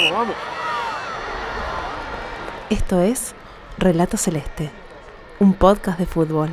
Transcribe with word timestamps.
Vamos, 0.00 0.12
vamos. 0.12 0.36
Esto 2.70 3.00
es 3.02 3.34
Relato 3.76 4.16
Celeste, 4.16 4.70
un 5.40 5.52
podcast 5.52 5.98
de 5.98 6.06
fútbol. 6.06 6.48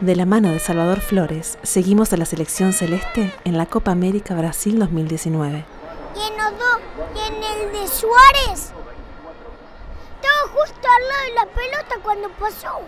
De 0.00 0.14
la 0.14 0.26
mano 0.26 0.50
de 0.52 0.60
Salvador 0.60 1.00
Flores, 1.00 1.58
seguimos 1.64 2.12
a 2.12 2.16
la 2.18 2.24
selección 2.24 2.72
celeste 2.72 3.34
en 3.44 3.58
la 3.58 3.66
Copa 3.66 3.90
América 3.90 4.36
Brasil 4.36 4.78
2019. 4.78 5.64
¿Y 6.14 6.20
en 6.20 7.34
el 7.34 7.72
de 7.72 7.88
Suárez? 7.88 8.72
Estaba 10.20 10.48
justo 10.52 10.88
al 10.88 11.08
lado 11.08 11.24
de 11.24 11.34
la 11.34 11.46
pelota 11.46 11.96
cuando 12.00 12.28
pasó. 12.30 12.80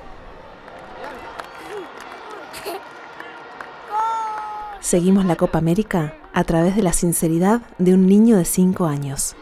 Seguimos 4.81 5.27
la 5.27 5.37
Copa 5.37 5.59
América 5.59 6.15
a 6.33 6.43
través 6.45 6.75
de 6.75 6.83
la 6.83 6.95
sinceridad 6.95 7.61
de 7.79 7.93
un 7.93 8.07
niño 8.07 8.39
de 8.39 8.47
5 8.47 8.87
años. 8.87 9.37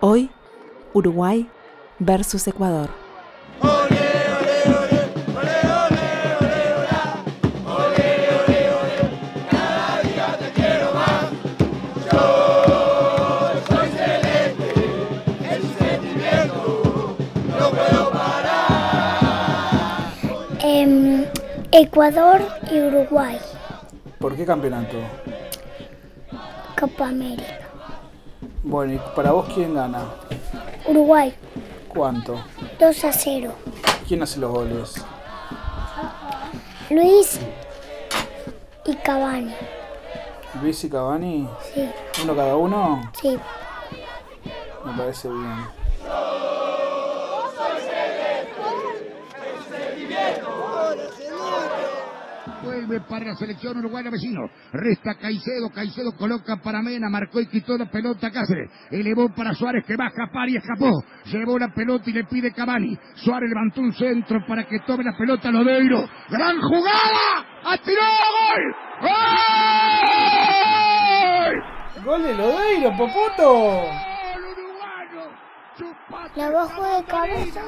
Hoy, 0.00 0.30
Uruguay 0.92 1.48
versus 1.98 2.46
Ecuador. 2.46 3.01
Ecuador 21.72 22.42
y 22.70 22.78
Uruguay, 22.80 23.38
¿Por 24.18 24.36
qué 24.36 24.44
campeonato? 24.44 24.98
Copa 26.78 27.08
América. 27.08 27.58
Bueno, 28.62 28.92
¿y 28.94 29.00
para 29.16 29.32
vos 29.32 29.46
quién 29.54 29.74
gana? 29.74 30.04
Uruguay, 30.86 31.34
¿Cuánto? 31.88 32.38
2 32.78 33.04
a 33.04 33.12
0. 33.12 33.52
¿Quién 34.06 34.22
hace 34.22 34.38
los 34.38 34.50
goles? 34.52 34.94
Luis 36.90 37.40
y 38.84 38.94
Cavani. 38.96 39.54
¿Luis 40.60 40.84
y 40.84 40.90
Cavani? 40.90 41.48
Sí, 41.74 41.90
¿Uno 42.22 42.36
cada 42.36 42.56
uno? 42.56 43.10
sí. 43.20 43.38
Me 44.84 44.92
parece 44.96 45.28
bien. 45.28 45.81
Vuelve 52.62 53.00
para 53.00 53.26
la 53.26 53.34
selección 53.34 53.76
uruguaya 53.78 54.08
vecino. 54.10 54.48
Resta 54.72 55.14
Caicedo. 55.16 55.70
Caicedo 55.70 56.12
coloca 56.16 56.56
para 56.62 56.80
Mena. 56.80 57.08
Marcó 57.08 57.40
y 57.40 57.46
quitó 57.48 57.76
la 57.76 57.90
pelota 57.90 58.28
a 58.28 58.30
Cáceres. 58.30 58.70
Elevó 58.90 59.28
para 59.34 59.52
Suárez 59.52 59.84
que 59.84 59.96
va 59.96 60.04
a 60.04 60.08
escapar 60.08 60.48
y 60.48 60.56
escapó. 60.56 61.02
Llevó 61.24 61.58
la 61.58 61.74
pelota 61.74 62.08
y 62.08 62.12
le 62.12 62.24
pide 62.24 62.52
Cavani. 62.52 62.96
Suárez 63.16 63.48
levantó 63.48 63.80
un 63.80 63.92
centro 63.92 64.44
para 64.46 64.64
que 64.64 64.78
tome 64.86 65.02
la 65.02 65.16
pelota 65.16 65.50
Lodeiro. 65.50 66.08
¡Gran 66.28 66.60
jugada! 66.60 67.46
¡Atiró! 67.64 68.02
¡Gol! 68.30 68.74
¡Gol! 69.02 69.14
¡Gol 72.04 72.22
de 72.22 72.34
Lodeiro, 72.34 72.90
Popoto! 72.96 73.52
¡Gol 73.52 74.44
uruguayo! 74.52 75.30
Chupate 75.76 76.40
La 76.40 76.50
bajó 76.50 76.96
de 76.96 77.04
cabeza 77.04 77.62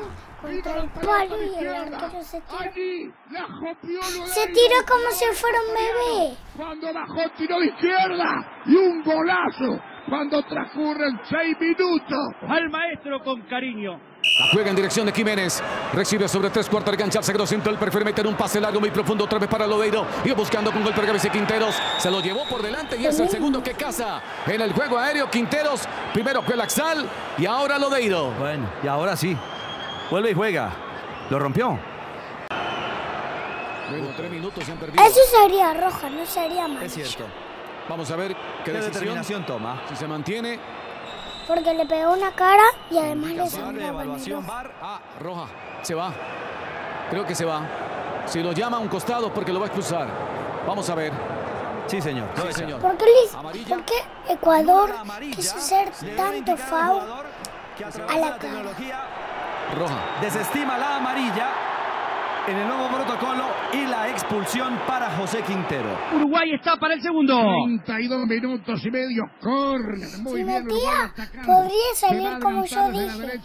contra 0.45 0.77
el 0.77 0.87
la 0.87 0.93
palo 0.93 1.03
pelota 1.03 1.37
y 1.37 1.39
el 1.39 1.51
izquierda. 1.53 1.99
arquero 1.99 2.23
se 2.23 2.41
tiró. 2.41 2.59
Allí 2.61 3.13
la 3.31 3.43
jopió 3.43 4.01
Lodeiro. 4.01 4.27
Se 4.27 4.47
tiró 4.49 4.77
como 4.89 5.11
si 5.11 5.25
fuera 5.35 5.59
un 5.61 5.75
bebé. 5.75 6.37
cuando 6.57 6.93
bajó 6.93 7.31
tiro 7.37 7.59
de 7.61 7.67
izquierda 7.67 8.63
y 8.67 8.77
un 8.77 9.03
golazo 9.03 9.81
cuando 10.09 10.43
transcurren 10.43 11.19
seis 11.29 11.57
minutos. 11.59 12.19
al 12.49 12.69
maestro 12.71 13.23
con 13.25 13.41
cariño. 13.43 13.99
La 14.39 14.47
juega 14.53 14.71
en 14.71 14.77
dirección 14.77 15.07
de 15.07 15.13
Jiménez. 15.13 15.63
Recibe 15.93 16.29
sobre 16.29 16.51
tres 16.51 16.69
cuartos 16.69 16.93
de 16.93 16.99
cancha. 16.99 17.23
Sagro 17.23 17.45
el 17.45 17.79
prefiere 17.79 18.05
meter 18.05 18.27
un 18.27 18.35
pase 18.35 18.61
largo 18.61 18.81
muy 18.81 18.91
profundo 18.91 19.25
otra 19.25 19.39
vez 19.39 19.49
para 19.49 19.67
Lodeiro. 19.67 20.07
Y 20.25 20.33
buscando 20.33 20.73
con 20.73 20.83
golpe 20.83 21.01
de 21.03 21.07
cabeza 21.07 21.29
Quinteros. 21.31 21.75
Se 21.99 22.11
lo 22.11 22.21
llevó 22.21 22.45
por 22.49 22.63
delante 22.63 22.97
y 22.97 23.07
es 23.07 23.19
el 23.21 23.29
segundo 23.29 23.63
que 23.63 23.73
caza 23.73 24.23
en 24.47 24.61
el 24.61 24.73
juego 24.73 24.99
aéreo. 24.99 25.31
Quinteros. 25.31 25.87
Primero 26.13 26.43
fue 26.43 26.57
Laxal 26.57 27.09
y 27.39 27.47
ahora 27.47 27.79
Lodeiro. 27.79 28.31
Bueno, 28.39 28.69
y 28.83 28.87
ahora 28.87 29.17
sí. 29.17 29.37
Vuelve 30.15 30.31
y 30.31 30.35
juega. 30.35 30.71
Lo 31.29 31.41
rompió. 31.41 31.77
Luego 33.91 34.13
tres 34.17 34.31
minutos 34.31 34.63
se 34.65 34.71
han 34.71 34.79
perdido. 34.79 35.03
Eso 35.05 35.19
sería 35.43 35.75
roja, 35.75 36.09
no 36.09 36.25
sería 36.25 36.61
Es 36.67 36.71
amarilla. 36.71 36.89
cierto. 36.89 37.25
Vamos 37.89 38.09
a 38.13 38.15
ver 38.15 38.29
qué 38.29 38.37
¿Qué 38.67 38.71
decisión. 38.75 38.93
determinación 38.93 39.45
toma? 39.45 39.83
Si 39.89 39.97
se 39.97 40.07
mantiene. 40.07 40.61
Porque 41.49 41.75
le 41.75 41.85
pegó 41.87 42.13
una 42.13 42.31
cara 42.31 42.63
y 42.93 42.99
además 42.99 43.31
le 43.33 43.43
el 43.71 43.83
evaluación. 43.83 44.47
Ah, 44.49 45.01
roja. 45.19 45.47
Se 45.83 45.97
va. 45.97 46.13
Creo 47.11 47.27
que 47.27 47.35
se 47.35 47.45
va. 47.45 47.63
Si 48.27 48.41
lo 48.41 48.53
llama 48.53 48.77
a 48.77 48.81
un 48.81 48.87
costado 48.89 49.35
porque 49.35 49.53
lo 49.53 49.59
va 49.59 49.65
a 49.65 49.67
expulsar. 49.67 50.07
Vamos 50.65 50.89
a 50.91 50.95
ver. 50.95 51.13
Sí, 51.89 52.01
señor. 52.01 52.29
Sí, 52.37 52.53
señor. 52.53 52.81
¿Por 52.81 52.97
qué, 52.97 53.05
le- 53.07 53.37
Amarilla. 53.37 53.69
por 53.75 53.85
qué 53.85 53.95
Ecuador 54.29 54.95
quiso 55.35 55.57
hacer 55.57 55.91
tanto 56.17 56.57
foul? 56.57 57.03
a 58.09 58.17
la 58.17 58.39
cara. 58.39 58.63
Roja. 59.75 60.19
desestima 60.21 60.79
la 60.79 60.97
amarilla 60.97 61.49
en 62.47 62.57
el 62.59 62.67
nuevo 62.69 62.89
protocolo 62.89 63.45
y 63.73 63.87
la 63.87 64.09
expulsión 64.11 64.79
para 64.87 65.11
José 65.17 65.43
Quintero. 65.47 65.97
Uruguay 66.15 66.53
está 66.55 66.77
para 66.77 66.95
el 66.95 67.01
segundo. 67.03 67.35
32 67.87 68.27
minutos 68.27 68.85
y 68.85 68.91
medio. 68.91 69.23
Corner. 69.41 70.09
Muy 70.21 70.41
Si 70.41 70.45
bien. 70.45 70.65
metía, 70.65 71.13
podría 71.47 71.95
salir 71.95 72.39
como 72.41 72.65
yo 72.67 72.91
dije. 72.91 73.41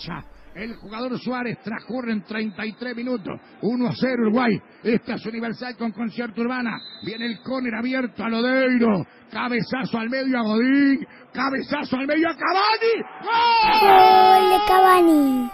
El 0.56 0.76
jugador 0.76 1.18
Suárez 1.20 1.60
transcurren 1.64 2.24
33 2.24 2.94
minutos. 2.96 3.40
1 3.62 3.88
a 3.88 3.92
0 3.96 4.14
Uruguay. 4.24 4.60
Esta 4.84 5.14
es 5.14 5.26
Universal 5.26 5.78
con 5.78 5.92
concierto 5.92 6.42
urbana. 6.42 6.72
Viene 7.06 7.28
el 7.28 7.40
córner 7.42 7.76
abierto 7.76 8.24
a 8.26 8.28
Lodeiro. 8.30 9.06
Cabezazo 9.32 9.98
al 9.98 10.10
medio 10.10 10.38
a 10.40 10.42
Godín. 10.42 11.08
Cabezazo 11.32 11.96
al 11.98 12.08
medio 12.08 12.28
a 12.30 12.36
Cavani. 12.36 12.96
¡Gol! 13.24 13.90
Gol 13.90 14.50
de 14.50 14.66
Cavani. 14.68 15.50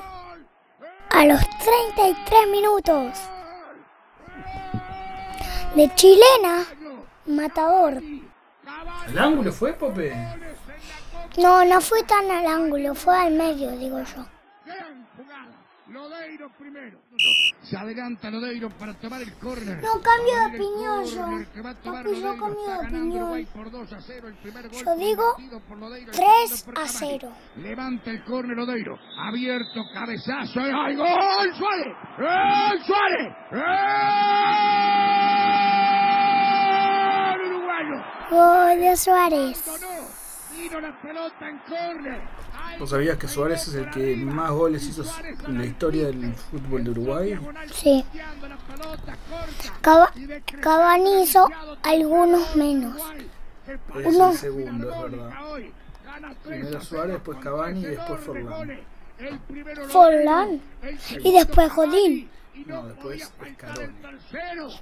A 1.15 1.23
los 1.25 1.39
33 1.59 2.49
minutos. 2.51 3.17
De 5.73 5.89
chilena, 5.95 6.65
matador. 7.25 8.03
¿El 9.07 9.17
ángulo 9.17 9.53
fue, 9.53 9.71
Pope? 9.71 10.13
No, 11.37 11.63
no 11.63 11.79
fue 11.79 12.03
tan 12.03 12.29
al 12.29 12.45
ángulo, 12.45 12.95
fue 12.95 13.17
al 13.17 13.31
medio, 13.31 13.71
digo 13.77 13.99
yo. 13.99 14.25
Lodeiro 16.35 16.49
primero. 16.57 16.99
Se 17.63 17.77
adelanta 17.77 18.29
Lodeiro 18.29 18.69
para 18.71 18.93
tomar 18.95 19.21
el 19.21 19.33
córner. 19.35 19.81
No, 19.81 20.01
cambio 20.01 20.35
de 20.35 20.45
opinión 20.47 21.05
yo. 21.05 21.25
Papi, 21.63 22.21
yo 22.21 22.37
cambio 22.37 22.67
de 22.67 22.77
opinión. 22.77 23.21
Uruguay 23.23 23.45
por 23.53 23.71
2 23.71 23.93
a 23.93 24.01
0. 24.01 24.27
El 24.27 24.33
primer 24.35 24.69
gol 24.69 24.83
Yo 24.83 24.95
digo 24.97 25.23
convertido 25.31 25.59
por 25.61 25.77
Lodeiro, 25.77 26.11
el 26.11 26.17
3 26.17 26.49
segundo 26.49 26.65
por 26.65 26.83
a 26.83 26.87
Cavani. 26.87 27.19
0. 27.21 27.31
Levanta 27.57 28.11
el 28.11 28.23
córner 28.25 28.57
Lodeiro. 28.57 28.99
Abierto, 29.17 29.81
cabezazo. 29.93 30.59
¡Ay, 30.59 30.95
gol! 30.95 31.55
¡Suárez! 31.57 31.95
¡Eh, 32.19 32.83
Suárez! 32.85 33.33
¡Eh! 33.51 33.85
¡Uruguayo! 37.45 38.03
Gol 38.29 38.79
de 38.81 38.97
Suárez. 38.97 39.65
No, 39.81 40.57
vino 40.57 40.81
la 40.81 41.01
pelota 41.01 41.49
en 41.49 41.59
córner. 41.59 42.21
¿Vos 42.79 42.89
sabías 42.89 43.17
que 43.17 43.27
Suárez 43.27 43.67
es 43.67 43.75
el 43.75 43.89
que 43.89 44.15
más 44.17 44.51
goles 44.51 44.85
hizo 44.87 45.03
en 45.47 45.57
la 45.57 45.65
historia 45.65 46.07
del 46.07 46.33
fútbol 46.35 46.83
de 46.83 46.89
Uruguay? 46.91 47.39
Sí. 47.73 48.03
Cava- 49.81 50.11
Cavani 50.61 51.23
hizo 51.23 51.49
algunos 51.83 52.55
menos. 52.55 53.01
Es 53.67 54.05
Uno. 54.05 54.31
el 54.31 54.37
segundo, 54.37 54.91
es 54.93 55.11
verdad. 55.11 55.31
Primero 56.43 56.81
Suárez, 56.81 57.13
después 57.13 57.37
Cavani 57.39 57.79
y 57.81 57.85
después 57.85 58.19
Forlán. 58.21 58.79
Forlán. 59.89 60.61
Y 61.23 61.31
después 61.33 61.73
Godín. 61.73 62.29
No, 62.67 62.87
después 62.87 63.21
Escarone. 63.45 63.93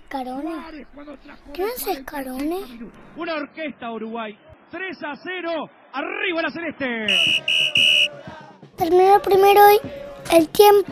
Escarone. 0.03 0.85
¿Quién 1.53 1.67
es 1.75 1.87
Escarone? 1.87 2.59
Una 3.17 3.35
orquesta 3.35 3.91
Uruguay. 3.91 4.37
3 4.69 4.97
a 5.03 5.15
0. 5.15 5.69
Arriba 5.93 6.41
la 6.41 6.49
celeste. 6.49 7.05
Terminó 8.75 9.21
primero 9.21 9.63
hoy 9.63 9.79
el 10.31 10.49
tiempo. 10.49 10.91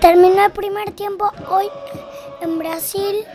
Terminó 0.00 0.46
el 0.46 0.52
primer 0.52 0.92
tiempo 0.92 1.30
hoy 1.50 1.66
en 2.40 2.58
Brasil. 2.58 3.26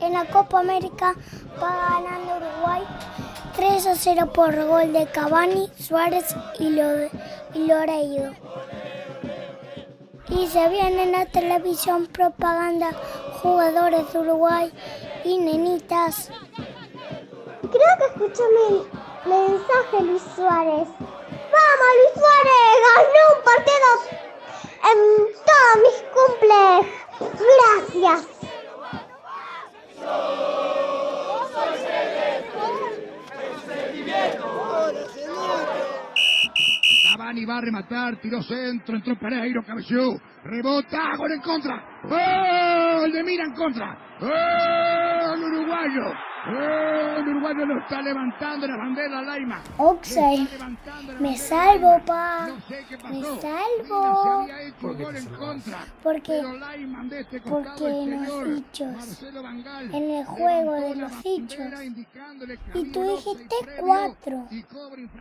En 0.00 0.12
la 0.12 0.24
Copa 0.26 0.60
América 0.60 1.16
va 1.60 2.00
ganando 2.00 2.36
Uruguay 2.36 2.82
3 3.56 3.86
a 3.88 3.96
0 3.96 4.32
por 4.32 4.54
gol 4.66 4.92
de 4.92 5.06
Cavani, 5.06 5.68
Suárez 5.76 6.36
y 6.60 6.70
Loreiro. 6.70 8.34
Y 10.28 10.46
se 10.46 10.68
viene 10.68 11.02
en 11.02 11.12
la 11.12 11.26
televisión 11.26 12.06
propaganda 12.06 12.92
jugadores 13.42 14.12
de 14.12 14.18
Uruguay 14.20 14.72
y 15.24 15.38
nenitas. 15.38 16.30
Creo 17.70 17.92
que 17.98 18.04
escuché 18.06 18.42
mi 18.54 18.68
mensaje, 19.30 20.02
Luis 20.02 20.22
Suárez. 20.36 20.88
¡Vamos, 20.98 21.90
Luis 21.98 22.12
Suárez! 22.14 22.74
¡Ganó 22.84 23.22
un 23.32 23.40
partido 23.44 23.88
en 24.90 24.98
todos 25.46 25.76
mis 25.82 25.98
cumples! 26.12 26.82
¡Gracias! 27.94 28.34
Cavani 37.08 37.44
va 37.44 37.56
a 37.58 37.60
rematar, 37.60 38.20
tiró 38.20 38.42
centro, 38.42 38.96
entró 38.96 39.18
Pereiro, 39.18 39.62
cabeció, 39.64 40.20
rebota, 40.44 41.16
gol 41.16 41.32
en 41.32 41.40
contra. 41.40 42.00
¡Gol 42.02 43.12
de 43.12 43.22
Mira 43.22 43.44
en 43.44 43.54
contra! 43.54 43.96
¡Gol 44.20 45.44
uruguayo! 45.44 46.33
¡Gol 46.46 47.28
uruguayo 47.28 47.64
lo 47.64 47.78
está 47.78 48.02
levantando 48.02 48.66
la 48.66 48.76
bandera 48.76 49.22
Laima! 49.22 49.62
Oxay, 49.78 50.46
me 51.18 51.38
salvo, 51.38 51.98
pa. 52.04 52.48
Me 53.10 53.22
salvo. 53.40 54.46
¿Por 54.78 54.96
qué 54.96 55.18
en 55.18 55.26
contra? 55.26 55.78
Porque, 56.02 56.42
este 57.18 57.40
porque 57.40 57.88
en 57.88 58.26
los 58.26 58.44
dichos, 58.44 59.22
en 59.90 60.10
el 60.10 60.24
juego 60.26 60.72
de 60.74 60.94
los 60.96 61.22
dichos, 61.22 61.66
y 62.74 62.92
tú 62.92 63.16
dijiste 63.16 63.56
cuatro, 63.80 64.46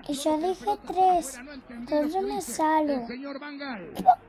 y 0.07 0.13
yo 0.13 0.37
dije 0.37 0.71
tres, 0.87 1.39
entonces 1.69 2.21
me 2.21 2.41
salvo. 2.41 3.07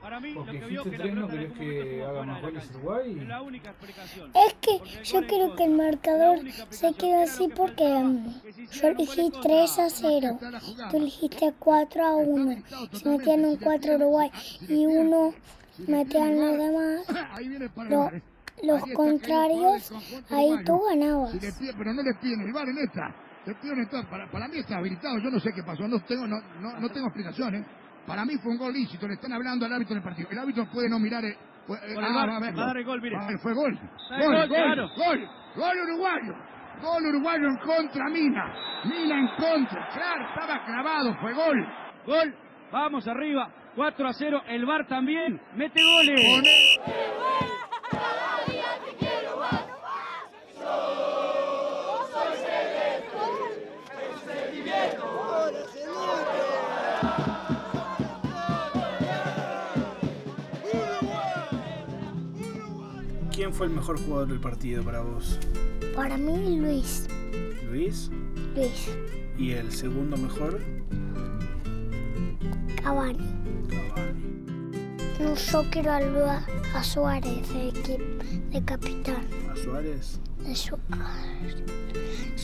Para 0.00 0.20
mí, 0.20 0.32
lo 0.32 0.44
Porque 0.44 0.60
dijiste 0.60 0.96
tres, 0.96 1.14
¿no 1.14 1.28
querés 1.28 1.52
que 1.54 2.04
haga 2.04 2.22
más 2.22 2.42
goles 2.42 2.70
Uruguay? 2.70 3.28
Es 4.34 4.54
que 4.54 5.02
yo 5.02 5.26
quiero 5.26 5.56
que 5.56 5.64
el 5.64 5.70
marcador 5.72 6.38
se 6.70 6.83
quede 6.92 7.22
así 7.22 7.48
porque 7.56 7.84
mm, 7.84 8.26
yo 8.72 8.88
elegí 8.88 9.30
3 9.42 9.78
a 9.78 9.88
0, 9.90 10.38
tú 10.90 10.96
elegiste 10.96 11.52
4 11.58 12.04
a 12.04 12.16
1, 12.16 12.62
si 12.92 13.08
metían 13.08 13.44
un 13.44 13.56
4 13.56 13.94
Uruguay 13.96 14.30
y 14.68 14.86
uno 14.86 15.32
metían 15.88 16.38
los 16.40 16.56
demás, 16.58 17.06
Ahí 17.32 17.48
viene 17.48 17.68
para 17.70 17.90
lo- 17.90 18.10
los 18.62 18.82
contrarios, 18.94 19.92
ahí 20.30 20.64
tú 20.64 20.80
ganabas. 20.88 21.32
Si 21.32 21.40
le 21.40 21.52
pide- 21.52 21.74
pero 21.76 21.92
no 21.92 22.02
le 22.02 22.14
piden 22.14 22.40
el 22.42 22.52
bar 22.52 22.68
en 22.68 22.78
esta. 22.78 23.14
Le 23.46 23.54
piden 23.56 23.80
esta. 23.80 24.02
Para, 24.08 24.30
para 24.30 24.48
mí 24.48 24.58
está 24.58 24.78
habilitado. 24.78 25.18
Yo 25.18 25.28
no 25.30 25.38
sé 25.38 25.52
qué 25.52 25.62
pasó. 25.62 25.86
No 25.86 26.00
tengo, 26.04 26.26
no, 26.26 26.40
no, 26.60 26.80
no 26.80 26.88
tengo 26.88 27.08
explicaciones. 27.08 27.66
Para 28.06 28.24
mí 28.24 28.36
fue 28.38 28.52
un 28.52 28.58
gol 28.58 28.72
lícito. 28.72 29.06
Le 29.06 29.14
están 29.14 29.32
hablando 29.34 29.66
al 29.66 29.72
árbitro 29.74 29.94
del 29.96 30.02
partido. 30.04 30.28
El 30.30 30.38
árbitro 30.38 30.66
puede 30.72 30.88
no 30.88 30.98
mirar. 30.98 31.22
El, 31.24 31.36
puede- 31.66 31.94
Con 31.94 32.04
el 32.04 32.10
ah, 32.10 32.14
VAR, 32.14 32.28
va 32.30 32.36
a 32.36 32.40
verlo. 32.40 32.56
va 32.58 32.64
a 32.64 32.66
dar 32.68 32.76
el 32.78 32.84
gol, 32.86 33.02
mire. 33.02 33.16
Fue 33.42 33.52
gol. 33.52 33.78
Gol, 33.78 34.18
gol, 34.22 34.36
gol, 34.36 34.48
claro. 34.48 34.88
gol. 34.96 35.28
Gol 35.56 35.76
uruguayo. 35.84 36.34
Gol 36.82 37.06
uruguayo 37.06 37.48
en 37.48 37.56
contra 37.58 38.04
Mina. 38.10 38.54
Mina 38.84 39.18
en 39.18 39.28
contra. 39.36 39.88
Claro, 39.88 40.28
estaba 40.28 40.64
clavado. 40.64 41.14
Fue 41.20 41.32
gol. 41.32 41.66
Gol. 42.06 42.34
Vamos 42.70 43.06
arriba. 43.08 43.48
4 43.74 44.08
a 44.08 44.12
0. 44.12 44.42
El 44.48 44.66
VAR 44.66 44.86
también. 44.86 45.40
Mete 45.54 45.80
goles. 45.82 46.80
¿Quién 63.34 63.52
fue 63.52 63.66
el 63.66 63.72
mejor 63.72 63.98
jugador 64.00 64.28
del 64.28 64.40
partido 64.40 64.82
para 64.84 65.00
vos? 65.00 65.38
Para 65.94 66.16
mí 66.16 66.58
Luis, 66.58 67.08
Luis. 67.68 68.10
Luis, 68.54 68.88
¿Y 69.36 69.50
el 69.52 69.72
segundo 69.72 70.16
mejor? 70.16 70.60
Cavani. 72.82 73.18
Cavani. 73.68 74.24
No, 75.20 75.34
yo 75.34 75.64
quiero 75.70 75.90
a, 75.92 76.46
a 76.74 76.84
Suárez 76.84 77.48
de, 77.52 77.72
de 78.50 78.64
capitán. 78.64 79.26
¿A 79.52 79.56
Suárez? 79.56 80.20
de 80.44 80.54
Suárez. 80.54 81.56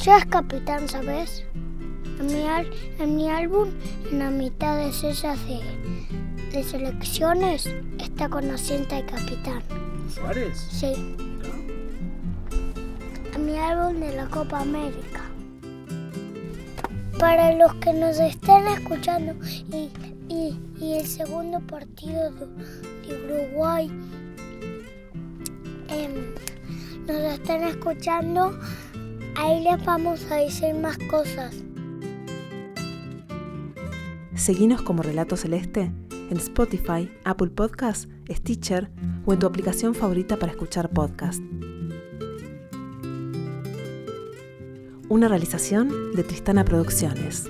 Yo 0.02 0.16
es 0.16 0.26
capitán, 0.26 0.88
¿sabes? 0.88 1.44
En 2.18 2.26
mi, 2.26 2.46
al- 2.48 2.70
en 2.98 3.16
mi 3.16 3.28
álbum, 3.30 3.68
en 4.10 4.18
la 4.18 4.30
mitad 4.30 4.76
de 4.76 4.88
esas 4.88 5.38
de, 5.46 5.60
de 6.52 6.64
selecciones, 6.64 7.68
está 7.98 8.28
con 8.28 8.50
asiento 8.50 8.94
de 8.96 9.04
capitán. 9.04 9.62
¿Suárez? 10.20 10.66
Sí. 10.70 10.92
En 13.34 13.46
mi 13.46 13.56
álbum 13.58 14.00
de 14.00 14.14
la 14.16 14.26
Copa 14.26 14.60
América. 14.60 15.20
Para 17.18 17.54
los 17.54 17.74
que 17.76 17.92
nos 17.92 18.18
están 18.18 18.66
escuchando 18.68 19.34
y, 19.72 19.90
y- 20.28 20.58
y 20.80 20.94
el 20.94 21.06
segundo 21.06 21.60
partido 21.60 22.30
de, 22.32 22.46
de 23.06 23.24
Uruguay 23.50 23.90
em, 25.88 26.12
nos 27.06 27.34
están 27.34 27.64
escuchando, 27.64 28.58
ahí 29.36 29.62
les 29.62 29.84
vamos 29.84 30.24
a 30.30 30.36
decir 30.36 30.74
más 30.74 30.96
cosas. 31.10 31.54
Seguinos 34.34 34.80
como 34.80 35.02
Relato 35.02 35.36
Celeste 35.36 35.90
en 36.30 36.38
Spotify, 36.38 37.10
Apple 37.24 37.50
Podcasts, 37.50 38.08
Stitcher 38.30 38.90
o 39.26 39.32
en 39.32 39.38
tu 39.38 39.46
aplicación 39.46 39.94
favorita 39.94 40.36
para 40.38 40.52
escuchar 40.52 40.88
podcast. 40.90 41.42
Una 45.08 45.28
realización 45.28 46.14
de 46.14 46.22
Tristana 46.22 46.64
Producciones. 46.64 47.48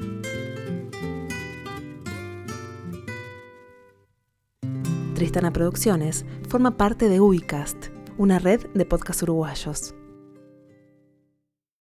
Tristana 5.15 5.53
Producciones 5.53 6.25
forma 6.49 6.79
parte 6.79 7.11
de 7.11 7.21
Ubicast, 7.21 7.89
una 8.17 8.39
red 8.39 8.67
de 8.73 8.87
podcasts 8.87 9.23
uruguayos. 9.23 9.95